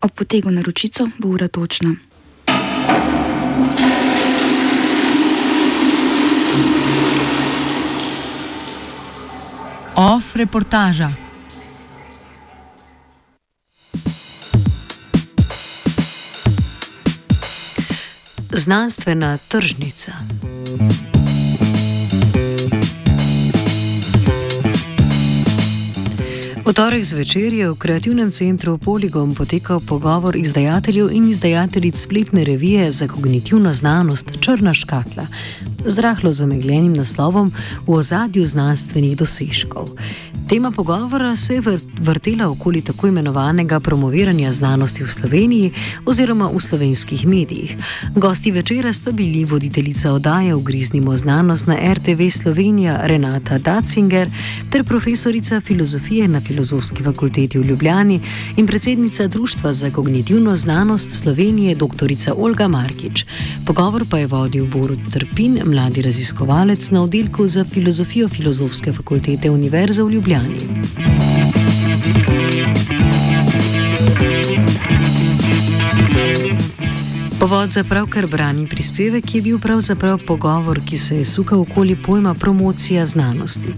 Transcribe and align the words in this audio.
Ob 0.00 0.12
potegu 0.12 0.50
na 0.50 0.62
ročico 0.62 1.08
bo 1.18 1.28
ura 1.28 1.48
točna. 1.48 1.94
Off 9.94 10.36
reportaža. 10.36 11.12
Znanstvena 18.52 19.38
tržnica. 19.48 20.12
V 26.66 26.74
torek 26.74 27.04
zvečer 27.06 27.54
je 27.54 27.70
v 27.70 27.78
kreativnem 27.78 28.26
centru 28.34 28.74
Polygon 28.74 29.38
potekal 29.38 29.78
pogovor 29.78 30.34
izdajateljev 30.34 31.14
in 31.14 31.30
izdajateljic 31.30 31.94
spletne 31.94 32.42
revije 32.44 32.90
za 32.90 33.06
kognitivno 33.06 33.70
znanost 33.72 34.34
Črna 34.40 34.74
škatla 34.74 35.26
z 35.86 35.98
rahlo 35.98 36.32
zamegljenim 36.32 36.92
naslovom 36.92 37.52
v 37.86 37.92
ozadju 37.94 38.46
znanstvenih 38.46 39.16
dosežkov. 39.16 39.94
Tema 40.48 40.70
pogovora 40.70 41.36
se 41.36 41.54
je 41.54 41.62
vrtela 42.00 42.48
okoli 42.48 42.80
tako 42.80 43.06
imenovanega 43.06 43.80
promoviranja 43.80 44.52
znanosti 44.52 45.04
v 45.04 45.08
Sloveniji 45.10 45.72
oziroma 46.04 46.46
v 46.54 46.60
slovenskih 46.60 47.26
medijih. 47.26 47.76
Gosti 48.14 48.52
večera 48.52 48.92
sta 48.92 49.12
bili 49.12 49.44
voditeljica 49.44 50.12
oddaje 50.12 50.54
v 50.54 50.62
Griznimo 50.62 51.16
znanost 51.16 51.66
na 51.66 51.76
RTV 51.94 52.28
Slovenija 52.30 53.00
Renata 53.02 53.58
Datzinger 53.58 54.30
ter 54.70 54.84
profesorica 54.84 55.60
filozofije 55.60 56.28
na 56.28 56.40
Filozofski 56.40 57.02
fakulteti 57.02 57.58
v 57.58 57.62
Ljubljani 57.62 58.20
in 58.56 58.66
predsednica 58.66 59.26
Društva 59.26 59.72
za 59.72 59.90
kognitivno 59.90 60.56
znanost 60.56 61.10
Slovenije 61.10 61.74
dr. 61.74 62.12
Olga 62.36 62.68
Markič. 62.68 63.26
Pogovor 63.66 64.04
pa 64.10 64.18
je 64.18 64.26
vodil 64.26 64.66
Borut 64.66 65.00
Trpin, 65.12 65.58
mladi 65.64 66.02
raziskovalec 66.02 66.90
na 66.90 67.02
oddelku 67.02 67.46
za 67.46 67.64
filozofijo 67.64 68.28
Filozofske 68.28 68.92
fakultete 68.92 69.50
Univerze 69.50 70.02
v 70.02 70.10
Ljubljani. 70.10 70.35
yani. 70.36 71.35
Povod 77.46 77.70
za 77.70 77.84
pravkar 77.84 78.26
brani 78.26 78.66
prispevek 78.66 79.34
je 79.34 79.42
bil 79.42 79.58
pravzaprav 79.58 80.18
pogovor, 80.26 80.80
ki 80.86 80.96
se 80.96 81.16
je 81.16 81.24
sukal 81.24 81.60
okoli 81.60 81.96
pojma 81.96 82.34
promocija 82.34 83.06
znanosti. 83.06 83.68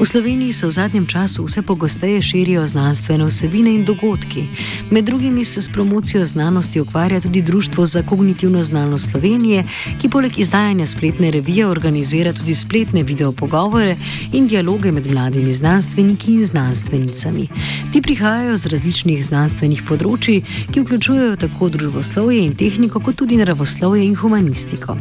V 0.00 0.06
Sloveniji 0.06 0.52
se 0.52 0.66
v 0.66 0.70
zadnjem 0.70 1.06
času 1.06 1.44
vse 1.44 1.62
pogosteje 1.62 2.22
širijo 2.22 2.66
znanstvene 2.66 3.24
vsebine 3.24 3.74
in 3.74 3.84
dogodki. 3.84 4.42
Med 4.90 5.04
drugimi 5.04 5.44
se 5.44 5.62
s 5.62 5.68
promocijo 5.68 6.26
znanosti 6.26 6.80
ukvarja 6.80 7.20
tudi 7.20 7.42
Društvo 7.42 7.86
za 7.86 8.02
kognitivno 8.02 8.62
znanost 8.62 9.10
Slovenije, 9.10 9.64
ki 10.00 10.08
poleg 10.08 10.38
izdajanja 10.38 10.86
spletne 10.86 11.30
revije 11.30 11.66
organizira 11.66 12.32
tudi 12.32 12.54
spletne 12.54 13.02
videopogovore 13.02 13.96
in 14.32 14.48
dialoge 14.48 14.92
med 14.92 15.06
mladimi 15.06 15.52
znanstveniki 15.52 16.32
in 16.32 16.44
znanstvenicami. 16.44 17.48
Ti 17.92 18.02
prihajajo 18.02 18.56
z 18.56 18.66
različnih 18.66 19.24
znanstvenih 19.24 19.82
področji, 19.88 20.42
ki 20.72 20.80
vključujejo 20.80 21.36
tako 21.36 21.68
družboslovje 21.68 22.42
in 22.46 22.54
tehniko, 22.54 23.00
kot 23.00 23.11
tudi 23.12 23.36
naravoslovje 23.36 24.04
in 24.04 24.14
humanistiko. 24.16 24.96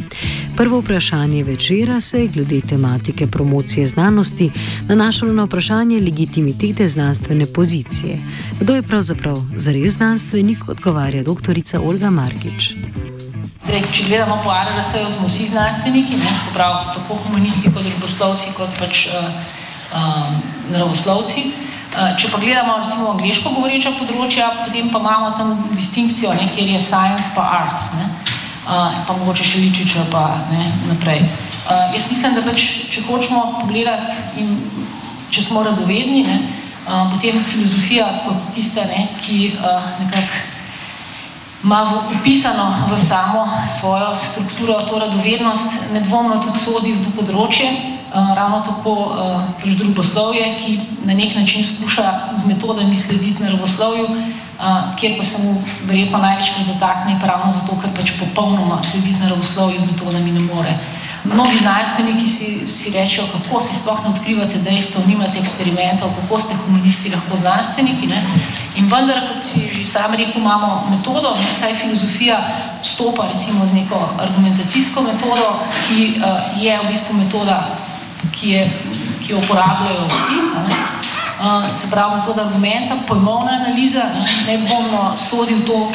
Prvo 0.58 0.80
vprašanje 0.80 1.44
večera 1.44 2.00
se 2.00 2.22
je 2.22 2.28
glede 2.28 2.62
tematike 2.62 3.28
promocije 3.28 3.88
znanosti 3.88 4.52
nanašalo 4.88 5.34
na 5.34 5.44
vprašanje 5.44 6.00
legitimitete 6.00 6.88
znanstvene 6.88 7.46
pozicije. 7.46 8.20
Kdo 8.60 8.76
je 8.76 8.82
pravzaprav 8.82 9.44
zares 9.56 9.94
znanstvenik, 9.94 10.70
odgovarja 10.70 11.24
dr. 11.24 11.60
Olga 11.84 12.10
Markič. 12.10 12.74
Zdaj, 13.66 13.82
če 13.94 14.04
gledamo 14.08 14.42
po 14.44 14.52
RLS, 14.52 15.18
smo 15.18 15.28
vsi 15.28 15.48
znanstveniki, 15.48 16.18
ne, 16.18 16.32
pravi 16.54 16.94
tako 16.96 17.16
humanisti 17.24 17.70
kot 17.74 17.84
družboslovci, 17.84 18.54
kot 18.58 18.70
pač 18.80 19.08
uh, 19.14 19.28
um, 19.96 20.42
naravoslovci. 20.72 21.71
Uh, 21.92 22.14
če 22.16 22.30
pa 22.32 22.40
gledamo 22.40 22.78
recimo 22.80 23.10
angliško 23.12 23.52
govoreča 23.52 23.92
področja, 23.98 24.46
potem 24.62 24.88
pa 24.94 25.02
imamo 25.04 25.34
tam 25.36 25.50
distinkcijo, 25.76 26.32
ne, 26.38 26.46
kjer 26.56 26.70
je 26.72 26.80
science 26.80 27.34
pa 27.36 27.44
arts, 27.58 27.90
ne, 28.00 28.06
uh, 28.64 28.96
pa 29.04 29.16
mogoče 29.18 29.44
še 29.44 29.60
ličičo 29.60 30.06
pa 30.14 30.22
ne, 30.54 30.70
naprej. 30.88 31.20
Uh, 31.66 31.92
jaz 31.92 32.08
mislim, 32.14 32.38
da 32.38 32.46
pač, 32.46 32.70
če 32.94 33.04
hočemo 33.10 33.44
pogledati 33.58 34.40
in 34.40 34.56
če 35.36 35.44
smo 35.50 35.66
radovedni, 35.68 36.24
ne, 36.30 36.40
potem 37.12 37.44
filozofija 37.52 38.08
kot 38.24 38.48
tista, 38.56 38.88
ne, 38.88 39.10
ki 39.22 39.52
nekako 40.00 40.40
ima 41.62 41.82
upisano 42.16 42.88
v 42.90 42.98
samo 43.00 43.46
svojo 43.70 44.16
strukturo 44.16 44.80
to 44.88 45.00
radovednost, 45.00 45.92
nedvomno 45.94 46.40
tudi 46.42 46.60
sodi 46.60 46.96
v 46.96 47.04
to 47.06 47.12
področje, 47.20 47.68
ravno 48.14 48.60
tako 48.60 48.92
uh, 48.92 49.42
pač 49.64 49.70
drugoslovje, 49.80 50.56
ki 50.60 50.80
na 51.06 51.14
nek 51.14 51.36
način 51.36 51.66
skuša 51.66 52.12
z 52.38 52.48
metodami 52.48 52.98
slediti 52.98 53.44
naravoslovju, 53.44 54.04
uh, 54.04 54.96
kjer 55.00 55.18
pa 55.18 55.24
se 55.24 55.44
mu 55.44 55.64
verjetno 55.86 56.18
največkrat 56.18 56.68
zatakne, 56.68 57.20
ravno 57.24 57.52
zato, 57.52 57.82
ker 57.82 57.90
pač 57.98 58.12
popolnoma 58.20 58.84
slediti 58.84 59.20
naravoslovju 59.20 59.80
z 59.80 59.92
metodami 59.92 60.32
ne 60.32 60.40
more. 60.40 60.76
Mnogi 61.24 61.58
znanstveniki 61.58 62.28
si, 62.28 62.74
si 62.74 62.98
rečejo, 62.98 63.28
kako 63.32 63.62
se 63.62 63.80
sploh 63.80 64.04
ne 64.04 64.10
odkrivate 64.10 64.58
dejstva, 64.58 65.02
nimate 65.08 65.40
eksperimentov, 65.40 66.10
kako 66.22 66.40
ste 66.42 66.56
humanisti 66.66 67.12
lahko 67.14 67.38
znanstveniki. 67.38 68.08
Ne? 68.08 68.24
In 68.76 68.90
vendar, 68.90 69.22
kot 69.30 69.44
si 69.44 69.70
že 69.70 69.86
sam 69.86 70.16
rekel, 70.18 70.42
imamo 70.42 70.88
metodo, 70.90 71.38
saj 71.60 71.78
filozofija 71.78 72.42
vstopa 72.84 73.30
recimo 73.34 73.66
z 73.66 73.74
neko 73.74 74.10
argumentacijsko 74.18 75.02
metodo, 75.02 75.62
ki 75.88 76.18
uh, 76.18 76.42
je 76.58 76.80
v 76.80 76.90
bistvu 76.90 77.18
metoda, 77.18 77.70
ki, 78.32 78.50
je, 78.50 78.72
ki 79.24 79.34
jo 79.34 79.38
uporabljajo 79.38 80.08
vsi. 80.08 80.40
Uh, 81.42 81.66
se 81.74 81.90
pravi, 81.90 82.20
metoda 82.20 82.44
argumenta, 82.46 82.96
pojmovna 83.08 83.52
analiza, 83.52 84.04
ne, 84.14 84.26
ne 84.48 84.58
bomo 84.68 85.16
sodili 85.18 85.66
to, 85.66 85.90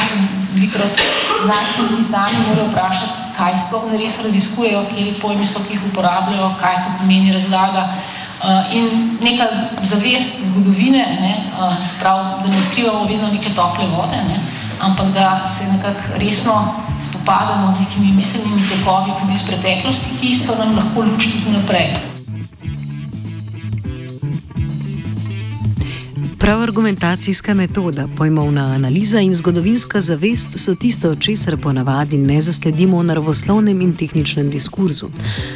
velikrat 0.55 1.01
znanstveniki 1.45 2.03
sami 2.03 2.39
morajo 2.49 2.67
vprašati, 2.71 3.13
kaj 3.37 3.57
sploh 3.57 3.85
zares 3.91 4.19
raziskujejo, 4.25 4.85
kje 4.91 5.15
pojmi 5.23 5.47
so, 5.47 5.63
ki 5.69 5.77
jih 5.77 5.87
uporabljajo, 5.93 6.51
kaj 6.61 6.77
to 6.85 6.97
pomeni 6.99 7.33
razlaga. 7.33 7.89
Uh, 8.37 8.75
in 8.75 8.89
neka 9.21 9.47
zavest 9.83 10.45
zgodovine, 10.51 11.05
ne, 11.21 11.37
uh, 11.61 11.79
sprav, 11.81 12.25
da 12.43 12.51
ne 12.51 12.59
odkrivamo 12.67 13.05
vedno 13.05 13.31
neke 13.33 13.55
tople 13.55 13.87
vode, 13.95 14.19
ne, 14.29 14.41
ampak 14.81 15.15
da 15.15 15.49
se 15.49 15.73
nekako 15.73 16.19
resno 16.19 16.75
spopadamo 17.01 17.73
z 17.77 17.81
nekimi 17.81 18.13
miselnimi 18.13 18.69
tokovi 18.69 19.13
tudi 19.21 19.35
iz 19.35 19.47
preteklosti, 19.47 20.19
ki 20.21 20.37
so 20.37 20.59
nam 20.59 20.77
lahko 20.77 21.03
luč 21.03 21.33
tudi 21.33 21.57
naprej. 21.57 22.16
Prav 26.47 26.63
argumentacijska 26.63 27.55
metoda, 27.55 28.09
pojmovna 28.17 28.61
analiza 28.61 29.21
in 29.21 29.35
zgodovinska 29.35 30.01
zavest 30.01 30.49
so 30.59 30.75
tisto, 30.75 31.17
česar 31.17 31.57
ponavadi 31.57 32.19
ne 32.19 32.41
zasledimo 32.41 32.99
v 32.99 33.03
naravoslovnem 33.03 33.81
in 33.81 33.95
tehničnem 33.95 34.51
diskurzu. 34.51 35.09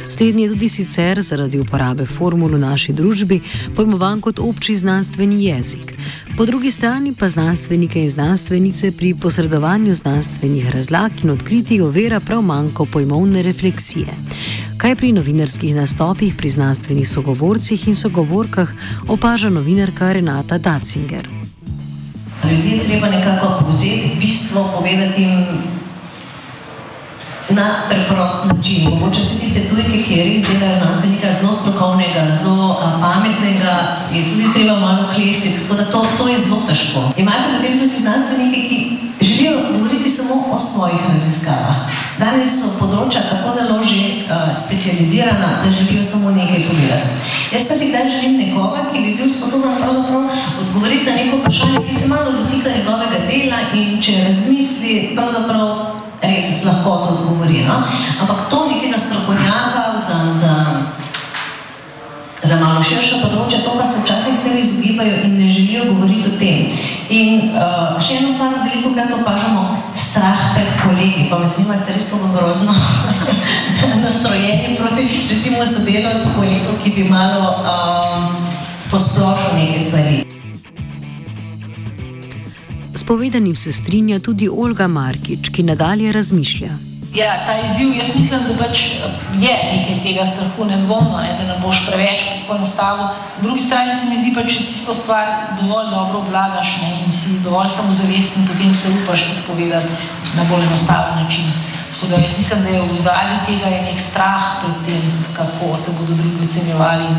Slednji 0.09 0.43
je 0.43 0.49
tudi 0.49 0.69
sicer 0.69 1.21
zaradi 1.21 1.59
uporabe 1.59 2.05
formul 2.05 2.51
v 2.51 2.59
naši 2.59 2.93
družbi 2.93 3.39
pojmovan 3.75 4.21
kot 4.21 4.39
obči 4.39 4.75
znanstveni 4.75 5.45
jezik. 5.45 5.93
Po 6.37 6.45
drugi 6.45 6.71
strani 6.71 7.13
pa 7.19 7.29
znanstvenike 7.29 8.03
in 8.03 8.09
znanstvenice 8.09 8.91
pri 8.91 9.15
posredovanju 9.21 9.95
znanstvenih 9.95 10.69
razlag 10.69 11.11
in 11.23 11.29
odkritij 11.29 11.81
ovira 11.81 12.19
prav 12.19 12.41
manjko 12.41 12.85
pojmovne 12.85 13.41
refleksije. 13.43 14.07
Kaj 14.77 14.95
pri 14.95 15.11
novinarskih 15.11 15.75
nastopih, 15.75 16.33
pri 16.37 16.49
znanstvenih 16.49 17.09
sogovorcih 17.09 17.87
in 17.87 17.95
sogovorkah 17.95 18.69
opaža 19.07 19.49
novinarka 19.49 20.13
Renata 20.13 20.57
Datzinger. 20.57 21.29
Ljudje 22.51 22.83
treba 22.87 23.09
nekako 23.09 23.65
vzeti 23.69 24.11
bistvo, 24.19 24.71
povedati 24.77 25.21
jim 25.21 25.45
na 27.53 27.67
preprost 27.89 28.45
način. 28.51 28.89
Mogoče 28.89 29.25
se 29.25 29.39
tiste 29.39 29.59
tujke, 29.69 30.03
ki 30.03 30.23
res 30.23 30.47
delajo 30.47 30.77
znanstvenika 30.77 31.33
zelo 31.33 31.53
strokovnega, 31.53 32.31
zelo 32.31 32.79
pametnega, 33.01 33.97
je 34.13 34.23
tudi 34.29 34.53
treba 34.53 34.79
malo 34.79 35.03
klesti, 35.15 35.51
tako 35.59 35.75
da 35.75 35.91
to, 35.91 36.05
to 36.17 36.27
je 36.27 36.39
zelo 36.39 36.61
težko. 36.69 36.99
Imajo 37.17 37.41
pa 37.41 37.57
potem 37.57 37.79
tudi 37.79 37.95
znanstvenike, 37.95 38.59
ki 38.69 38.97
želijo 39.21 39.53
govoriti 39.71 40.09
samo 40.09 40.33
o 40.51 40.59
svojih 40.59 40.99
raziskavah. 41.13 41.75
Danes 42.19 42.53
so 42.61 42.73
področja 42.79 43.21
tako 43.29 43.53
zelo 43.57 43.77
že 43.83 44.01
uh, 44.25 44.49
specializirana, 44.55 45.49
da 45.63 45.71
želijo 45.71 46.03
samo 46.03 46.31
nekaj 46.31 46.65
povedati. 46.67 47.09
Jaz 47.53 47.67
pa 47.69 47.75
si 47.75 47.89
kdaj 47.89 48.09
želim 48.09 48.37
nekoga, 48.37 48.85
ki 48.91 48.99
bi 48.99 49.15
bil 49.17 49.29
sposoben 49.29 49.77
pravzaprav 49.81 50.29
odgovoriti 50.61 51.09
na 51.09 51.15
neko 51.15 51.41
vprašanje, 51.41 51.85
ki 51.87 51.95
se 51.95 52.07
malo 52.07 52.31
dotika 52.31 52.69
njegovega 52.77 53.23
dela 53.27 53.59
in 53.73 54.01
če 54.01 54.23
razmisli, 54.27 55.11
pravzaprav 55.15 56.00
res 56.21 56.61
z 56.61 56.65
lahkoto 56.69 57.17
odgovori. 57.17 57.65
No? 57.65 57.81
Ampak 58.21 58.49
to 58.49 58.69
nekega 58.69 58.97
strokovnjaka 58.97 59.97
za, 59.97 60.17
za, 60.37 60.53
za 62.45 62.55
malo 62.61 62.81
širše 62.85 63.21
področje, 63.25 63.61
to 63.65 63.73
pa 63.77 63.85
se 63.85 64.05
včasih 64.05 64.41
kar 64.45 64.57
izogibajo 64.57 65.25
in 65.25 65.37
ne 65.41 65.49
želijo 65.49 65.89
govoriti 65.91 66.29
o 66.29 66.37
tem. 66.37 66.69
In 67.09 67.51
uh, 67.57 67.97
še 67.97 68.21
eno 68.21 68.29
stvar, 68.31 68.61
veliko 68.65 68.93
krat 68.95 69.13
opažamo 69.17 69.65
strah 69.97 70.53
pred 70.55 70.69
kolegi, 70.81 71.27
pa 71.29 71.41
me 71.41 71.49
zanima, 71.49 71.77
ste 71.77 71.97
res 71.97 72.11
tako 72.13 72.31
grozno 72.37 72.75
nastrojeni 74.05 74.77
proti 74.77 75.07
recimo 75.31 75.65
sodelavcu 75.65 76.35
kolegov, 76.37 76.81
ki 76.85 76.97
bi 76.97 77.09
malo 77.09 77.57
um, 77.65 78.35
posplošil 78.93 79.57
neke 79.57 79.79
stvari. 79.81 80.30
S 83.01 83.03
povedanim 83.03 83.55
se 83.55 83.71
strinja 83.73 84.19
tudi 84.19 84.45
Olga 84.49 84.85
Markič, 84.87 85.49
ki 85.49 85.63
nadalje 85.63 86.11
razmišlja. 86.13 86.69
Ja, 87.17 87.31
ta 87.45 87.55
izziv, 87.65 87.95
jaz 87.97 88.11
mislim, 88.15 88.43
da 88.47 88.53
pač 88.59 88.83
je 89.41 89.55
nekaj 89.71 89.97
tega 90.03 90.25
strahu, 90.25 90.67
nedvomno, 90.69 91.17
ne, 91.17 91.31
da 91.39 91.47
ne 91.47 91.55
boš 91.63 91.81
preveč 91.87 92.27
poenostavil. 92.47 93.09
Po 93.39 93.47
drugi 93.47 93.65
strani 93.65 93.95
se 93.95 94.11
mi 94.11 94.19
zdi, 94.21 94.35
pa, 94.35 94.45
če 94.45 94.67
tisto 94.67 94.93
stvar 94.99 95.33
dovolj 95.63 95.89
dobro 95.95 96.21
obvladaš 96.21 96.77
ne, 96.83 96.91
in 97.07 97.17
si 97.17 97.41
dovolj 97.47 97.73
samozavesten, 97.79 98.45
potem 98.51 98.77
se 98.77 98.93
upaš 99.01 99.25
tudi 99.31 99.47
povedati 99.49 99.97
na 100.37 100.45
bolj 100.53 100.69
enostaven 100.69 101.23
način. 101.23 101.49
Tako 101.89 102.13
da 102.13 102.21
jaz 102.21 102.37
mislim, 102.37 102.63
da 102.63 102.77
je 102.77 102.87
v 102.93 103.03
zadnji 103.09 103.43
tega 103.49 103.75
je 103.75 103.83
nek 103.89 104.07
strah 104.11 104.55
pred 104.61 104.79
tem, 104.85 105.11
kako 105.33 105.73
te 105.85 105.97
bodo 105.97 106.21
drugi 106.21 106.45
ocenjevali. 106.45 107.11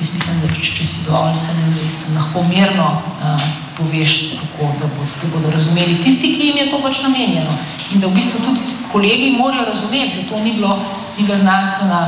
Jaz 0.00 0.08
mislim, 0.14 0.40
da 0.46 0.54
pač, 0.54 0.74
če 0.78 0.90
si 0.94 1.06
dovolj 1.10 1.38
samozavesten, 1.50 2.20
lahko 2.22 2.48
mirno. 2.54 2.92
Uh, 3.18 3.65
poveš, 3.76 4.36
kako 4.40 4.72
da, 4.80 4.86
bo, 4.86 5.02
da 5.22 5.26
bodo 5.32 5.50
razumeli 5.50 6.00
tisti, 6.04 6.34
ki 6.36 6.46
jim 6.46 6.56
je 6.56 6.70
to 6.70 6.80
pač 6.82 7.02
namenjeno. 7.02 7.52
In 7.94 8.00
da 8.00 8.06
v 8.06 8.16
bistvu 8.18 8.44
tudi 8.44 8.60
kolegi 8.92 9.36
morajo 9.38 9.68
razumeti, 9.68 10.22
da 10.22 10.28
to 10.28 10.40
ni, 10.44 10.52
bilo, 10.52 10.78
ni 11.18 11.26
bila 11.26 11.38
znanstvena 11.38 12.00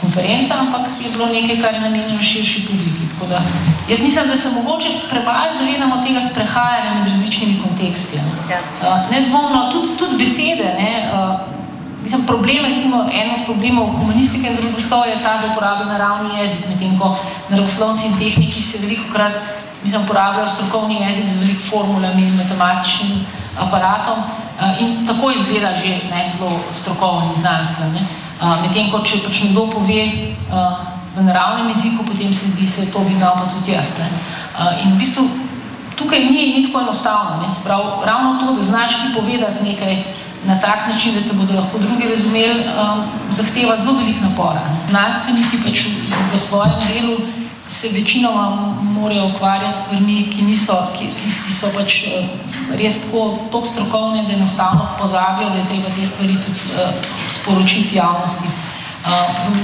konferenca, 0.00 0.54
ampak 0.60 0.86
je 1.00 1.10
bilo 1.10 1.26
nekaj, 1.26 1.56
kar 1.62 1.74
je 1.74 1.80
namenjeno 1.80 2.22
širši 2.22 2.66
publiki. 2.68 3.08
Tako 3.14 3.26
da 3.32 3.40
jaz 3.88 4.02
mislim, 4.02 4.28
da 4.28 4.36
se 4.36 4.48
mogoče 4.60 4.88
premalo 5.10 5.58
zavedamo 5.58 6.04
tega 6.06 6.20
sprehajanja 6.20 6.94
med 6.94 7.08
različnimi 7.08 7.60
konteksti. 7.62 8.18
Ja. 8.50 8.60
Uh, 8.82 9.10
nedvomno, 9.10 9.70
tudi, 9.72 9.96
tudi 9.98 10.24
besede, 10.24 10.68
ne, 10.78 11.10
uh, 11.14 11.54
Mislim, 12.04 12.26
problem, 12.26 12.64
recimo, 12.68 13.08
en 13.12 13.30
od 13.30 13.46
problemov 13.46 13.86
humanistike 13.86 14.50
in 14.50 14.56
družboslovja 14.56 15.14
je 15.14 15.22
ta, 15.22 15.38
da 15.40 15.52
uporablja 15.52 15.86
naravni 15.86 16.36
jezik, 16.40 16.66
medtem 16.68 16.98
ko 17.00 17.14
naravoslovci 17.48 18.10
in 18.10 18.18
tehniki 18.18 18.62
se 18.62 18.82
veliko 18.82 19.08
krat 19.12 19.32
mislim, 19.84 20.02
uporabljajo 20.02 20.48
strokovni 20.48 21.02
jezik 21.02 21.28
z 21.28 21.40
veliko 21.40 21.66
formulami 21.70 22.22
in 22.22 22.36
matematičnim 22.36 23.26
aparatom 23.58 24.18
uh, 24.18 24.80
in 24.80 25.06
tako 25.06 25.30
izgleda 25.30 25.74
že 25.84 25.88
ne, 26.10 26.32
zelo 26.38 26.60
strokovni 26.72 27.28
in 27.28 27.40
znanstveni. 27.40 28.00
Uh, 28.40 28.62
Medtem, 28.62 28.90
ko 28.90 29.00
če 29.04 29.22
pač 29.26 29.42
nekdo 29.44 29.66
pove 29.70 30.02
uh, 30.50 30.82
v 31.16 31.22
naravnem 31.22 31.68
jeziku, 31.70 32.04
potem 32.04 32.34
se 32.34 32.50
zdi, 32.50 32.66
da 32.66 32.92
to 32.92 33.04
bi 33.06 33.14
znal 33.14 33.34
pa 33.38 33.46
tudi 33.52 33.72
jaz. 33.72 33.98
Ne. 34.02 34.08
Uh, 34.58 34.84
in 34.84 34.94
v 34.94 34.98
bistvu 34.98 35.28
tukaj 35.96 36.24
ni, 36.24 36.54
ni 36.54 36.66
tako 36.66 36.80
enostavno. 36.80 37.50
Sprav, 37.50 38.02
ravno 38.06 38.38
to, 38.40 38.56
da 38.56 38.62
znaš 38.62 39.02
ti 39.02 39.14
povedati 39.14 39.64
nekaj 39.64 40.02
na 40.46 40.60
tak 40.60 40.88
način, 40.88 41.14
da 41.14 41.20
te 41.20 41.36
bodo 41.36 41.54
lahko 41.54 41.78
drugi 41.78 42.08
razumeli, 42.08 42.60
um, 42.60 43.04
zahteva 43.30 43.76
zelo 43.76 43.98
velik 43.98 44.20
napor. 44.20 44.58
Znanstveniki 44.90 45.62
pač 45.64 45.86
v, 45.86 46.18
v 46.34 46.38
svojem 46.38 46.72
delu 46.88 47.16
se 47.68 47.88
večinoma 47.88 48.74
morajo 48.82 49.30
ukvarjati 49.34 49.78
s 49.78 49.84
stvarmi, 49.84 50.30
ki, 50.30 50.56
ki, 50.98 51.06
ki 51.46 51.52
so 51.52 51.70
pač 51.76 52.04
eh, 52.06 52.28
res 52.78 53.06
tako, 53.06 53.38
tako 53.52 53.66
strokovne, 53.66 54.22
da 54.28 54.32
enostavno 54.32 54.88
pozabijo, 55.00 55.50
da 55.50 55.56
je 55.56 55.66
treba 55.68 55.94
te 55.96 56.06
stvari 56.06 56.36
tudi 56.46 56.60
uh, 56.74 56.94
sporočiti 57.30 57.96
javnosti. 57.96 58.48
Uh, 58.48 59.10
v 59.48 59.56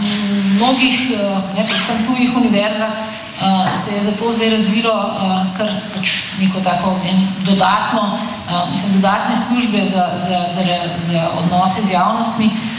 mnogih, 0.56 0.98
uh, 1.14 1.38
ne, 1.56 1.64
predvsem 1.64 2.06
tujih 2.06 2.36
univerzah, 2.36 2.90
uh, 2.90 3.72
se 3.72 3.94
je 3.94 4.04
zato 4.04 4.32
zdaj 4.32 4.50
razvilo 4.50 4.94
uh, 4.94 5.56
kar 5.56 5.72
pač 5.94 6.16
neko 6.40 6.60
tako 6.64 6.96
en 7.08 7.28
dodatno, 7.44 8.02
uh, 8.02 8.70
mislim, 8.70 9.00
dodatne 9.00 9.36
službe 9.36 9.86
za, 9.86 10.08
za, 10.20 10.44
za, 10.52 10.64
za 11.12 11.28
odnose 11.38 11.82
z 11.82 11.92
javnostmi, 11.92 12.50
Eh, 12.50 12.69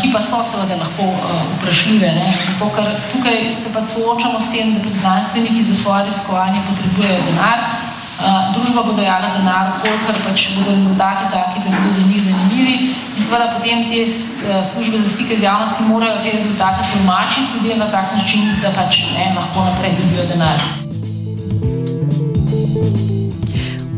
ki 0.00 0.12
pa 0.12 0.20
so 0.20 0.40
seveda 0.44 0.76
lahko 0.80 1.04
uh, 1.12 1.42
vprašljive. 1.56 2.12
Zato, 2.46 2.70
ker 2.76 2.88
tukaj 3.12 3.54
se 3.54 3.74
pa 3.74 3.84
soočamo 3.88 4.40
s 4.40 4.52
tem, 4.52 4.74
da 4.74 4.82
tudi 4.82 4.98
znanstveniki 4.98 5.64
za 5.64 5.76
svoje 5.82 6.04
raziskovanje 6.04 6.62
potrebujejo 6.68 7.20
denar. 7.28 7.60
Uh, 8.18 8.50
družba 8.54 8.82
bo 8.82 8.92
dajala 8.96 9.28
denar, 9.36 9.70
kolikor 9.82 10.16
pač 10.24 10.48
bodo 10.56 10.74
rezultati 10.74 11.28
taki, 11.34 11.60
da 11.64 11.76
bodo 11.76 11.92
za 11.92 12.06
njih 12.08 12.22
zanimivi. 12.22 12.76
In 13.16 13.22
seveda 13.22 13.52
potem 13.58 13.86
te 13.92 14.02
službe 14.72 15.04
za 15.04 15.10
stike 15.10 15.36
z 15.36 15.42
javnosti 15.42 15.86
morajo 15.92 16.18
te 16.24 16.34
rezultate 16.38 16.90
tolmačiti 16.92 17.52
tudi 17.52 17.78
na 17.78 17.86
tak 17.90 18.16
način, 18.16 18.50
da 18.62 18.74
pač 18.74 19.06
ne, 19.14 19.32
lahko 19.36 19.70
naprej 19.70 19.96
dobijo 20.00 20.26
denar. 20.34 20.77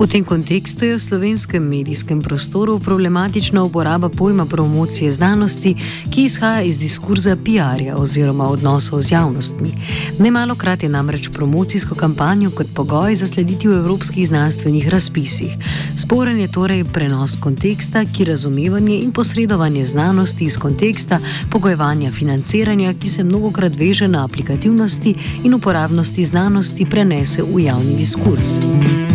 V 0.00 0.08
tem 0.08 0.25
kontekstu 0.25 0.85
je 0.88 0.97
v 0.97 1.02
slovenskem 1.02 1.61
medijskem 1.61 2.23
prostoru 2.25 2.81
problematična 2.81 3.62
uporaba 3.62 4.08
pojma 4.08 4.47
promocije 4.47 5.12
znanosti, 5.12 5.75
ki 6.11 6.25
izhaja 6.25 6.62
iz 6.62 6.79
diskurza 6.79 7.37
PR-ja 7.37 7.97
oziroma 7.97 8.49
odnosov 8.49 9.02
z 9.02 9.12
javnostmi. 9.12 9.73
Nemalo 10.19 10.55
krat 10.55 10.82
je 10.82 10.88
namreč 10.88 11.29
promocijsko 11.29 11.94
kampanjo 11.94 12.50
kot 12.50 12.67
pogoj 12.75 13.14
zaslediti 13.14 13.69
v 13.69 13.76
evropskih 13.76 14.29
znanstvenih 14.29 14.88
razpisih. 14.88 15.52
Sporen 15.97 16.41
je 16.41 16.49
torej 16.49 16.85
prenos 16.85 17.37
konteksta, 17.37 18.05
ki 18.05 18.25
razumevanje 18.25 18.97
in 19.05 19.12
posredovanje 19.12 19.85
znanosti 19.85 20.44
iz 20.44 20.56
konteksta 20.56 21.20
pogojevanja 21.50 22.11
financiranja, 22.11 22.94
ki 22.94 23.08
se 23.08 23.25
mnogokrat 23.25 23.76
veže 23.76 24.08
na 24.08 24.25
aplikativnosti 24.25 25.14
in 25.44 25.55
uporabnosti 25.55 26.25
znanosti, 26.25 26.87
prenese 26.91 27.43
v 27.43 27.69
javni 27.69 27.97
diskurs. 27.97 28.56
Javni 28.64 29.10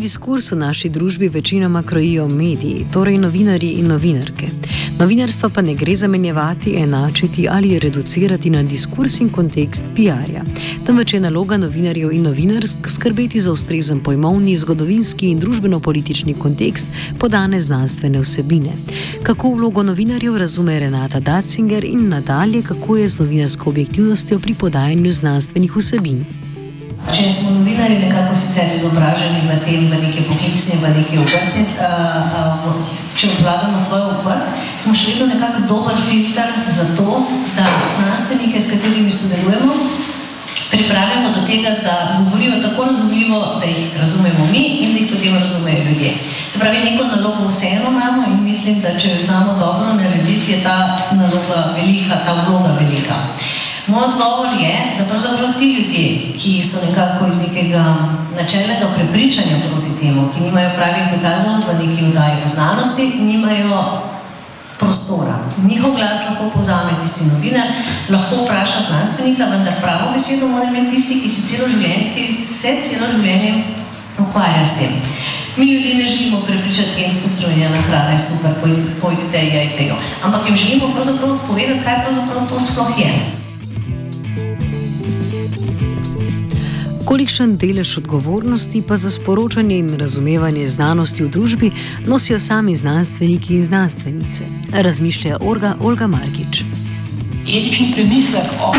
diskurs 0.00 0.52
v 0.52 0.56
naši 0.56 0.88
družbi 0.88 1.28
večinoma 1.28 1.82
krojijo 1.82 2.28
mediji, 2.28 2.86
torej 2.92 3.18
novinari 3.18 3.68
in 3.78 3.86
novinarke. 3.86 4.46
Novinarstvo 4.98 5.48
pa 5.48 5.62
ne 5.62 5.74
gre 5.74 5.94
zamenjevati, 5.96 6.74
enačiti 6.76 7.48
ali 7.48 7.78
reducirati 7.78 8.50
na 8.50 8.62
diskurs 8.62 9.20
in 9.20 9.28
kontekst 9.28 9.92
PR-ja. 9.94 10.42
Temveč 10.86 11.14
je 11.14 11.20
naloga 11.20 11.56
novinarjev 11.56 12.12
in 12.12 12.22
novinarsk 12.22 12.88
skrbeti 12.88 13.40
za 13.40 13.52
ustrezen 13.52 14.00
pojmovni, 14.00 14.56
zgodovinski 14.56 15.30
in 15.30 15.40
družbeno-politični 15.40 16.34
kontekst 16.34 16.88
podane 17.18 17.60
znanstvene 17.60 18.20
vsebine. 18.20 18.76
Kako 19.22 19.54
vlogo 19.54 19.82
novinarjev 19.82 20.36
razume 20.36 20.80
Renata 20.80 21.20
Datzinger 21.20 21.84
in 21.84 22.08
nadalje, 22.08 22.62
kako 22.62 22.96
je 22.96 23.08
z 23.08 23.18
novinarsko 23.18 23.70
objektivnostjo 23.70 24.38
pri 24.38 24.54
podajanju 24.54 25.12
znanstvenih 25.12 25.76
vsebin. 25.76 26.49
Če 27.08 27.30
smo 27.32 27.54
novinari 27.56 27.96
nekako 28.02 28.34
sicer 28.36 28.74
izobraženi 28.76 29.46
v 29.48 29.56
tem, 29.64 29.86
v 29.88 30.00
neki 30.04 30.26
poklicni, 30.28 30.76
v 30.82 30.90
neki 30.98 31.20
obrtni, 31.22 31.64
če 33.16 33.30
obvladamo 33.38 33.80
svoj 33.80 34.04
obrt, 34.20 34.52
smo 34.84 34.92
še 34.94 35.14
vedno 35.14 35.30
nekako 35.32 35.64
dober 35.70 35.96
filter 36.06 36.52
za 36.68 36.86
to, 36.98 37.22
da 37.56 37.64
znanstvenike, 37.96 38.60
s 38.60 38.76
katerimi 38.76 39.12
sodelujemo, 39.12 39.78
pripravimo 40.70 41.32
do 41.34 41.42
tega, 41.48 41.72
da 41.82 41.96
govorijo 42.20 42.60
tako 42.62 42.84
razumljivo, 42.92 43.40
da 43.64 43.66
jih 43.66 43.96
razumemo 44.00 44.46
mi 44.52 44.62
in 44.84 44.92
da 44.92 45.00
jih 45.00 45.10
potem 45.10 45.38
razumejo 45.40 45.88
ljudje. 45.88 46.12
Se 46.50 46.60
pravi, 46.60 46.84
neko 46.84 47.08
nalogo 47.10 47.48
vseeno 47.48 47.90
imamo 47.90 48.28
in 48.28 48.44
mislim, 48.44 48.80
da 48.84 48.94
če 48.98 49.16
jo 49.16 49.24
znamo 49.24 49.56
dobro 49.58 49.96
narediti, 49.96 50.52
je 50.52 50.62
ta 50.62 51.00
naloga 51.10 51.74
velika, 51.80 52.20
ta 52.26 52.44
vloga 52.46 52.76
velika. 52.80 53.18
Moj 53.90 54.04
odgovor 54.04 54.48
je, 54.60 54.74
da 54.98 55.04
pravzaprav 55.04 55.58
ti 55.58 55.66
ljudje, 55.74 56.04
ki 56.38 56.62
so 56.62 56.86
nekako 56.86 57.26
iz 57.26 57.38
nekega 57.48 57.84
načelnega 58.36 58.86
prepričanja 58.96 59.56
proti 59.66 59.90
temu, 60.00 60.28
ki 60.34 60.40
nimajo 60.40 60.70
pravih 60.76 61.06
dokazov 61.14 61.54
v 61.66 61.74
neki 61.80 62.04
vdaji 62.10 62.36
v 62.44 62.48
znanosti, 62.48 63.12
nimajo 63.20 64.02
prostora. 64.78 65.38
Njihov 65.68 65.90
glas 65.96 66.20
lahko 66.28 66.50
povzame 66.54 66.92
tisti 67.02 67.24
novinar, 67.24 67.68
lahko 68.08 68.36
vpraša 68.44 68.80
znanstvenika, 68.88 69.44
vendar 69.44 69.74
pravo 69.82 70.12
besedo 70.12 70.48
mora 70.48 70.70
imeti 70.70 70.96
tisti, 70.96 71.20
ki 71.22 71.28
se 71.28 71.42
celo 71.48 71.68
življenje, 71.68 72.06
ki 72.14 72.42
se 72.42 72.76
celo 72.86 73.10
življenje 73.12 73.64
ukvarja 74.18 74.66
s 74.66 74.78
tem. 74.78 74.94
Mi 75.56 75.66
ljudi 75.72 75.94
ne 75.94 76.06
želimo 76.06 76.40
prepričati, 76.46 76.96
gensko 76.98 77.28
spremenjena 77.28 77.82
hrana 77.88 78.10
je 78.10 78.18
super, 78.18 78.54
pojdite, 79.02 79.44
jajte 79.56 79.86
jo. 79.86 79.96
Ampak 80.24 80.46
jim 80.46 80.56
želimo 80.56 80.94
pravzaprav 80.94 81.38
povedati, 81.46 81.84
kaj 81.84 82.02
pravzaprav 82.04 82.48
to 82.48 82.60
sploh 82.60 82.98
je. 82.98 83.12
Kolikšen 87.20 87.60
delež 87.60 88.00
odgovornosti 88.00 88.80
pa 88.80 88.96
za 88.96 89.12
sporočanje 89.12 89.76
in 89.76 89.92
razumevanje 90.00 90.64
znanosti 90.64 91.20
v 91.20 91.28
družbi 91.28 91.68
nosijo 92.08 92.40
sami 92.40 92.72
znanstveniki 92.72 93.60
in 93.60 93.64
znanstvenice, 93.64 94.48
razmišlja 94.72 95.36
Olga, 95.44 95.76
Olga 95.84 96.06
Markič. 96.08 96.64
Etični 97.44 97.92
premislek 97.92 98.48
o, 98.64 98.72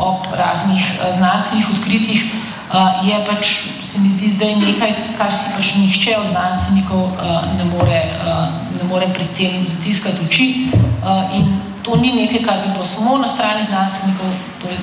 o 0.00 0.08
raznih 0.32 0.80
znanstvenih 1.12 1.66
odkritjih 1.68 2.24
je 3.04 3.16
pač, 3.28 3.68
se 3.84 4.00
mi 4.00 4.16
zdi, 4.16 4.32
zdaj 4.40 4.56
nekaj, 4.56 4.96
kar 5.20 5.36
si 5.36 5.52
pač 5.60 5.76
nihče 5.76 6.16
od 6.24 6.28
znanstvenikov 6.32 7.20
ne 7.60 7.64
more, 7.68 8.00
ne 8.80 8.84
more 8.88 9.12
pred 9.12 9.28
tem 9.36 9.60
zatiskati 9.60 10.24
oči. 10.24 10.72
In 11.36 11.52
to 11.84 12.00
ni 12.00 12.16
nekaj, 12.16 12.40
kar 12.48 12.64
bi 12.64 12.72
bilo 12.72 12.84
samo 12.84 13.20
na 13.20 13.28
strani 13.28 13.60
znanstvenikov, 13.68 14.49
to 14.60 14.68
je 14.68 14.76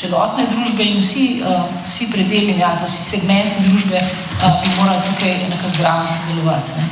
celotne 0.00 0.44
družbe 0.52 0.84
in 0.84 1.00
vsi, 1.00 1.42
vsi 1.88 2.10
predeli, 2.12 2.58
ja, 2.60 2.74
vsi 2.84 3.02
segmenti 3.10 3.64
družbe 3.68 4.00
bi 4.40 4.72
morali 4.78 5.02
tukaj 5.08 5.36
nekako 5.48 5.76
zraven 5.78 6.08
sodelovati. 6.08 6.70
Ne. 6.76 6.88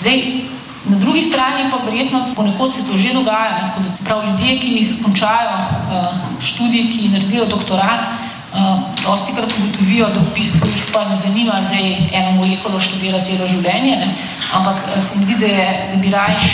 Zdaj, 0.00 0.24
na 0.84 0.96
drugi 0.96 1.22
strani 1.24 1.70
pa 1.70 1.80
verjetno 1.84 2.24
ponekod 2.36 2.74
se 2.74 2.86
to 2.86 2.98
že 2.98 3.14
dogaja, 3.14 3.50
ne, 3.52 3.68
tako 3.68 3.80
da 3.80 4.04
prav 4.04 4.24
ljudje, 4.28 4.58
ki 4.58 5.02
končajo 5.04 5.56
študij, 6.40 6.84
ki 6.92 7.08
naredijo 7.08 7.46
doktorat, 7.46 8.00
dosti 9.04 9.34
krat 9.36 9.52
ugotovijo, 9.58 10.06
da 10.14 10.20
v 10.20 10.34
bistvu 10.34 10.68
jih 10.68 10.84
pa 10.92 11.04
ne 11.08 11.16
zanima 11.16 11.60
zdaj 11.68 11.96
eno 12.12 12.30
molekulo 12.32 12.80
študirati 12.80 13.36
celo 13.36 13.48
življenje, 13.48 13.96
ne? 13.96 14.08
ampak 14.52 14.76
se 15.00 15.18
mi 15.18 15.24
zdi, 15.24 15.36
da, 15.38 15.46
je, 15.46 15.66
da 15.92 16.00
bi 16.02 16.10
rajš 16.10 16.46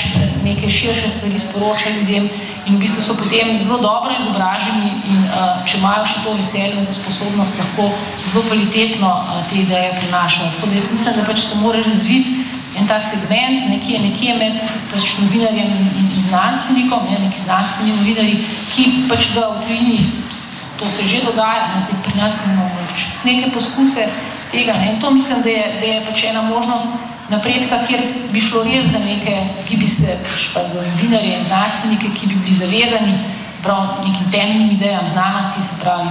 neke 0.45 0.71
širše 0.71 1.11
stvari 1.11 1.41
sporočali 1.41 1.95
ljudem 2.01 2.29
in 2.67 2.77
v 2.77 2.83
bistvu 2.83 3.03
so 3.03 3.15
potem 3.15 3.55
zelo 3.59 3.79
dobro 3.79 4.15
izobraženi 4.19 4.91
in 5.07 5.21
uh, 5.31 5.63
če 5.67 5.79
imajo 5.79 6.07
še 6.11 6.25
to 6.25 6.35
veselje 6.35 6.83
in 6.83 6.89
sposobnost, 6.95 7.63
lahko 7.63 7.93
zelo 8.27 8.43
kvalitetno 8.49 9.13
uh, 9.13 9.39
te 9.51 9.63
ideje 9.63 9.95
prinašajo. 10.01 10.51
Tako 10.57 10.71
da 10.71 10.79
jaz 10.81 10.93
mislim, 10.93 11.17
da 11.21 11.27
pač 11.31 11.41
se 11.47 11.63
mora 11.63 11.83
razviti 11.87 12.43
en 12.77 12.89
ta 12.91 12.99
segment 13.01 13.71
nekje, 13.71 14.03
nekje 14.03 14.35
med 14.37 14.59
pač 14.93 15.15
novinarjem 15.23 15.71
in, 15.79 15.89
in, 16.03 16.11
in 16.19 16.23
znanstvenikom, 16.23 17.07
ne, 17.11 17.23
neki 17.25 17.41
znanstveni 17.41 17.97
novinari, 17.97 18.37
ki 18.75 18.87
pač 19.09 19.33
ga 19.37 19.49
v 19.55 19.67
tujini 19.69 20.01
to 20.77 20.91
se 20.91 21.09
že 21.09 21.25
dogaja, 21.25 21.73
ne, 21.75 21.81
zdaj 21.81 22.03
pri 22.05 22.15
nas 22.21 22.47
imamo 22.47 22.71
neke 23.25 23.51
poskuse 23.51 24.09
tega. 24.53 24.77
Ne, 24.77 24.93
in 24.93 25.01
to 25.01 25.11
mislim, 25.11 25.43
da 25.43 25.51
je, 25.51 25.67
da 25.81 25.87
je 25.87 26.05
pač 26.07 26.25
ena 26.25 26.43
možnost 26.43 27.16
napredka, 27.31 27.79
kjer 27.87 28.03
bi 28.33 28.41
šlo 28.41 28.63
res 28.65 28.93
za 28.93 28.99
neke, 29.05 29.37
ki 29.69 29.77
bi 29.77 29.89
se, 29.89 30.19
pač 30.23 30.51
pa 30.55 30.63
za 30.73 30.83
novinarje 30.83 31.37
in 31.39 31.45
znanstvenike, 31.45 32.13
ki 32.19 32.27
bi 32.27 32.39
bili 32.45 32.57
zavezani 32.57 33.19
prav 33.63 33.99
nekim 34.05 34.31
temeljnim 34.31 34.71
idejam 34.71 35.09
znanosti, 35.09 35.63
se 35.63 35.83
pravi 35.83 36.09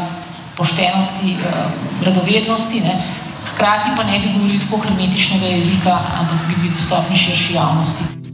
poštenosti, 0.57 1.37
eh, 1.39 2.05
radovednosti, 2.05 2.81
ne, 2.81 2.99
hkrati 3.53 3.95
pa 3.97 4.03
ne 4.03 4.19
bi 4.19 4.33
govorili 4.33 4.59
tako 4.59 4.81
hermetičnega 4.83 5.45
jezika, 5.45 5.99
ampak 6.19 6.47
bi 6.47 6.55
bili 6.55 6.73
dostopni 6.75 7.17
širši 7.17 7.53
javnosti. 7.53 8.24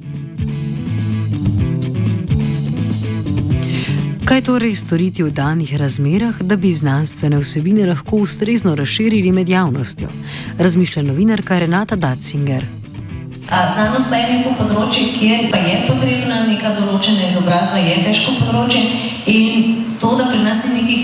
Kaj 4.31 4.47
torej 4.47 4.75
storiti 4.79 5.23
v 5.27 5.31
danih 5.35 5.75
razmerah, 5.75 6.38
da 6.39 6.55
bi 6.55 6.69
znanstvene 6.73 7.35
vsebine 7.39 7.83
lahko 7.85 8.21
ustrezno 8.23 8.75
razširili 8.75 9.31
med 9.31 9.50
javnostjo? 9.50 10.07
Razmišlja 10.59 11.03
novinarka 11.03 11.57
Renata 11.59 11.95
Datzinger. 11.95 12.63
Znanost 13.75 14.07
pa 14.09 14.21
je 14.21 14.38
neko 14.38 14.53
področje, 14.55 15.03
kjer 15.19 15.51
pa 15.51 15.59
je 15.59 15.81
potrebna 15.89 16.45
neka 16.47 16.71
določena 16.77 17.27
izobrazba, 17.27 17.83
je 17.83 17.97
težko 18.05 18.38
področje. 18.39 18.85
In 19.27 19.83
to, 20.00 20.13
da 20.15 20.29
pri 20.31 20.39
nas 20.47 20.63
ni 20.69 20.79
nekih 20.79 21.03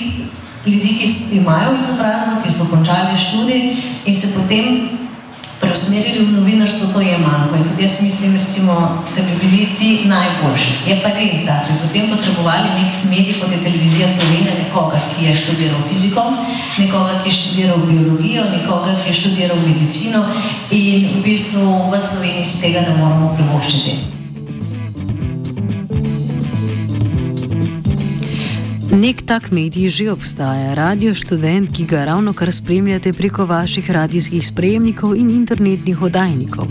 ljudi, 0.69 0.95
ki 1.01 1.11
imajo 1.41 1.75
izobrazbo, 1.81 2.39
ki 2.45 2.55
so 2.61 2.69
končali 2.71 3.19
študij 3.27 3.61
in 4.07 4.15
se 4.15 4.31
potem 4.37 4.87
preusmerili 5.87 6.25
v 6.25 6.31
novinarstvo, 6.35 6.93
to 6.93 7.01
je 7.01 7.17
manjko. 7.17 7.55
In 7.55 7.63
tudi 7.63 7.83
jaz 7.83 8.01
mislim, 8.03 8.35
recimo, 8.35 9.03
da 9.15 9.21
bi 9.21 9.31
bili 9.41 9.67
ti 9.79 10.01
najboljši. 10.05 10.71
Je 10.87 10.99
pa 11.01 11.09
res, 11.15 11.45
da 11.45 11.63
bi 11.67 11.73
potem 11.81 12.09
potrebovali 12.11 12.67
nek 12.75 12.91
medij, 13.09 13.39
kot 13.39 13.51
je 13.51 13.63
televizija 13.63 14.09
Slovenija, 14.09 14.53
nekoga, 14.63 14.99
ki 15.15 15.25
je 15.25 15.35
študiral 15.35 15.79
fiziko, 15.89 16.23
nekoga, 16.77 17.21
ki 17.23 17.29
je 17.29 17.35
študiral 17.35 17.77
biologijo, 17.77 18.43
nekoga, 18.51 18.95
ki 19.03 19.09
je 19.09 19.15
študiral 19.15 19.57
medicino 19.67 20.25
in 20.71 21.07
v 21.15 21.23
bistvu 21.23 21.91
v 21.91 22.01
Sloveniji 22.01 22.45
si 22.45 22.61
tega 22.61 22.83
ne 22.83 22.99
moramo 22.99 23.31
privoščiti. 23.39 23.95
Nek 28.97 29.21
tak 29.21 29.53
medij 29.53 29.93
že 29.93 30.09
obstaja, 30.09 30.73
radio 30.73 31.13
študent, 31.13 31.69
ki 31.69 31.85
ga 31.85 32.09
ravno 32.09 32.33
kar 32.33 32.49
spremljate 32.49 33.13
preko 33.13 33.45
vaših 33.45 33.91
radijskih 33.91 34.41
sprejemnikov 34.41 35.13
in 35.13 35.29
internetnih 35.29 36.01
oddajnikov. 36.01 36.65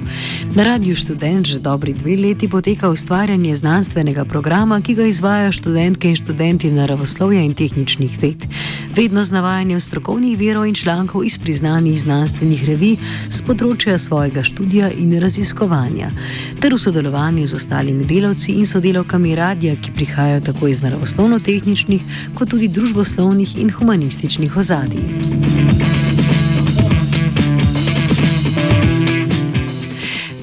Na 0.59 0.67
radiju 0.67 0.97
študent 0.97 1.47
že 1.47 1.63
dobri 1.63 1.95
dve 1.95 2.17
leti 2.19 2.49
poteka 2.51 2.91
ustvarjanje 2.91 3.57
znanstvenega 3.57 4.25
programa, 4.25 4.81
ki 4.83 4.95
ga 4.95 5.07
izvajo 5.07 5.53
študentke 5.53 6.09
in 6.11 6.17
študenti 6.17 6.71
naravoslovja 6.75 7.47
in 7.47 7.55
tehničnih 7.55 8.19
ved. 8.23 8.43
Vedno 8.97 9.25
z 9.25 9.31
navajanjem 9.31 9.81
strokovnih 9.81 10.39
verov 10.39 10.67
in 10.67 10.75
člankov 10.75 11.25
iz 11.25 11.39
priznanih 11.39 12.01
znanstvenih 12.01 12.65
revij 12.67 12.97
z 13.31 13.43
področja 13.47 13.99
svojega 13.99 14.43
študija 14.43 14.91
in 14.99 15.15
raziskovanja, 15.21 16.11
ter 16.59 16.75
v 16.75 16.79
sodelovanju 16.81 17.47
z 17.47 17.55
ostalimi 17.55 18.05
delavci 18.05 18.59
in 18.59 18.67
sodelavkami 18.67 19.37
radija, 19.37 19.77
ki 19.77 19.95
prihajajo 19.95 20.41
tako 20.51 20.73
iz 20.73 20.83
naravoslovno-tehničnih 20.83 22.16
kot 22.35 22.51
tudi 22.51 22.69
družboslovnih 22.69 23.59
in 23.59 23.71
humanističnih 23.71 24.57
ozadij. 24.57 25.05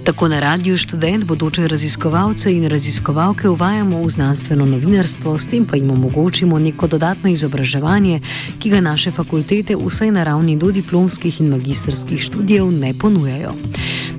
Tako 0.04 0.28
na 0.28 0.40
radiju 0.40 0.78
študent 0.78 1.26
bodoče 1.26 1.68
raziskovalce 1.68 2.52
in 2.52 2.68
raziskovalke 2.68 3.50
uvajamo 3.50 4.04
v 4.04 4.10
znanstveno 4.10 4.66
novinarstvo, 4.66 5.40
s 5.40 5.48
tem 5.48 5.66
pa 5.66 5.76
jim 5.76 5.92
omogočimo 5.92 6.60
neko 6.60 6.88
dodatno 6.88 7.30
izobraževanje, 7.30 8.20
ki 8.60 8.70
ga 8.70 8.82
naše 8.82 9.12
fakultete 9.12 9.76
vsaj 9.76 10.12
na 10.12 10.24
ravni 10.24 10.58
do 10.58 10.72
diplomskih 10.72 11.42
in 11.42 11.50
magistrskih 11.50 12.22
študijev 12.22 12.72
ne 12.72 12.94
ponujajo. 12.94 13.54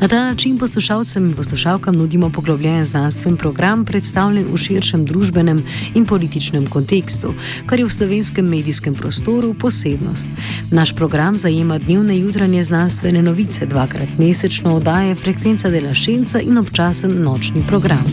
Na 0.00 0.08
ta 0.08 0.24
način 0.24 0.58
poslušalcem 0.58 1.26
in 1.26 1.34
poslušalkam 1.34 1.94
nudimo 1.94 2.30
poglobljen 2.30 2.84
znanstven 2.84 3.36
program, 3.36 3.84
predstavljen 3.84 4.46
v 4.52 4.58
širšem 4.58 5.04
družbenem 5.04 5.62
in 5.94 6.06
političnem 6.06 6.66
kontekstu, 6.66 7.34
kar 7.66 7.78
je 7.78 7.86
v 7.86 7.92
slovenskem 7.92 8.48
medijskem 8.48 8.94
prostoru 8.94 9.54
posebnost. 9.54 10.28
Naš 10.70 10.94
program 10.96 11.38
zajema 11.38 11.78
dnevne 11.78 12.18
jutranje 12.18 12.62
znanstvene 12.62 13.22
novice, 13.22 13.66
dvakrat 13.66 14.18
mesečno 14.18 14.74
oddaje 14.74 15.14
frekvenca 15.14 15.70
dela 15.70 15.94
šenca 15.94 16.40
in 16.40 16.58
občasen 16.58 17.22
nočni 17.22 17.62
program. 17.68 18.04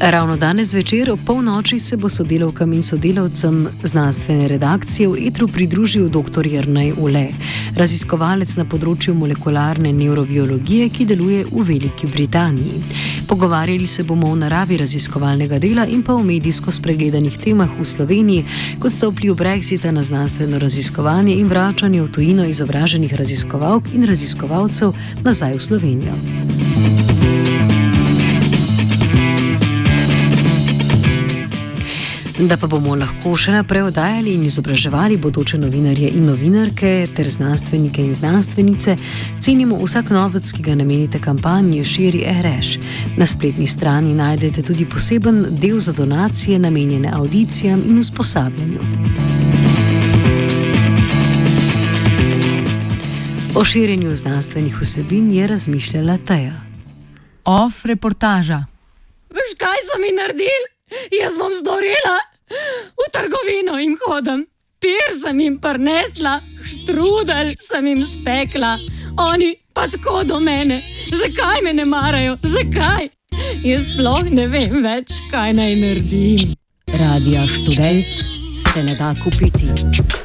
Ravno 0.00 0.36
danes 0.36 0.74
večer 0.74 1.10
ob 1.10 1.18
polnoči 1.26 1.78
se 1.78 1.96
bo 1.96 2.08
sodelovkam 2.08 2.72
in 2.72 2.82
sodelavcem 2.82 3.68
znanstvene 3.82 4.48
redakcije 4.48 5.08
v 5.08 5.26
Etru 5.26 5.48
pridružil 5.48 6.08
dr. 6.08 6.46
Jrnaj 6.46 6.92
Ule, 6.96 7.24
raziskovalec 7.76 8.54
na 8.56 8.64
področju 8.64 9.14
molekularne 9.18 9.90
neurobiologije, 9.92 10.86
ki 10.94 11.06
deluje 11.10 11.40
v 11.50 11.64
Veliki 11.66 12.06
Britaniji. 12.06 12.78
Pogovarjali 13.28 13.86
se 13.86 14.04
bomo 14.06 14.30
o 14.30 14.36
naravi 14.38 14.78
raziskovalnega 14.78 15.58
dela 15.58 15.86
in 15.86 16.04
pa 16.06 16.14
o 16.14 16.22
medijsko 16.22 16.70
spregledanih 16.70 17.40
temah 17.42 17.74
v 17.80 17.84
Sloveniji, 17.84 18.44
kot 18.78 18.94
sta 18.94 19.10
vpliv 19.10 19.34
Brexita 19.34 19.90
na 19.90 20.06
znanstveno 20.06 20.62
raziskovanje 20.62 21.34
in 21.40 21.50
vračanje 21.50 22.04
v 22.06 22.12
tujino 22.14 22.46
izobraženih 22.46 23.18
raziskovalk 23.18 23.90
in 23.98 24.06
raziskovalcev 24.06 24.94
nazaj 25.26 25.58
v 25.58 25.66
Slovenijo. 25.70 26.47
Da 32.38 32.54
pa 32.56 32.68
bomo 32.70 32.92
lahko 32.94 33.32
še 33.34 33.50
naprej 33.50 33.88
oddajali 33.88 34.36
in 34.38 34.44
izobraževali 34.46 35.16
bodoče 35.18 35.58
novinarje 35.58 36.12
in 36.14 36.28
novinarke 36.30 36.92
ter 37.10 37.26
znanstvenike 37.26 37.98
in 37.98 38.12
znanstvenice, 38.14 38.94
cenimo 39.42 39.80
vsak 39.82 40.12
novec, 40.14 40.52
ki 40.54 40.62
ga 40.62 40.76
namenite 40.78 41.18
kampanji 41.18 41.82
Širi 41.82 42.22
RS. 42.30 42.78
Na 43.18 43.26
spletni 43.26 43.66
strani 43.66 44.14
najdete 44.14 44.62
tudi 44.62 44.86
poseben 44.86 45.58
del 45.58 45.82
za 45.82 45.92
donacije 45.92 46.62
namenjene 46.62 47.10
audicijam 47.10 47.82
in 47.82 47.98
usposabljanju. 47.98 48.86
O 53.58 53.64
širjenju 53.64 54.14
znanstvenih 54.14 54.78
vsebin 54.78 55.32
je 55.34 55.46
razmišljala 55.46 56.18
Teja. 56.22 56.54
Off 57.44 57.84
reportaža. 57.84 58.64
Veš, 59.34 59.58
kaj 59.58 59.86
so 59.90 59.98
mi 59.98 60.14
naredili? 60.14 60.77
Jaz 61.12 61.36
bom 61.38 61.52
zdorela, 61.54 62.16
v 62.96 63.08
trgovino 63.12 63.78
jim 63.78 63.96
hodim, 64.06 64.46
pir 64.80 65.12
sem 65.22 65.40
jim 65.40 65.58
prnesla, 65.60 66.38
štrudel 66.64 67.52
sem 67.60 67.86
jim 67.86 68.04
spekla, 68.06 68.76
oni 69.16 69.54
pa 69.74 69.86
tako 69.88 70.22
do 70.24 70.40
mene, 70.40 70.80
zakaj 71.12 71.62
me 71.64 71.72
ne 71.72 71.84
marajo, 71.84 72.36
zakaj? 72.42 73.10
Jaz 73.62 73.90
sploh 73.92 74.30
ne 74.32 74.48
vem 74.50 74.80
več, 74.82 75.12
kaj 75.32 75.52
naj 75.58 75.76
naredim. 75.82 76.54
Radio 76.98 77.44
študent 77.46 78.24
se 78.72 78.82
ne 78.82 78.96
da 78.98 79.14
kupiti. 79.22 80.18